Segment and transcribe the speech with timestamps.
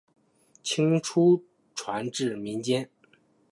[0.63, 1.45] 清初
[1.75, 2.89] 传至民间。